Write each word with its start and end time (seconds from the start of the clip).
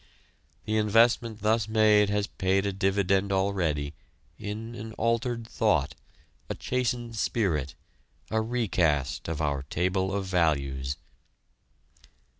The 0.65 0.77
investment 0.77 1.41
thus 1.43 1.67
made 1.67 2.09
has 2.09 2.25
paid 2.25 2.65
a 2.65 2.73
dividend 2.73 3.31
already, 3.31 3.93
in 4.39 4.73
an 4.73 4.93
altered 4.93 5.45
thought, 5.47 5.93
a 6.49 6.55
chastened 6.55 7.15
spirit, 7.15 7.75
a 8.31 8.41
recast 8.41 9.27
of 9.27 9.41
our 9.43 9.61
table 9.61 10.11
of 10.11 10.25
values. 10.25 10.97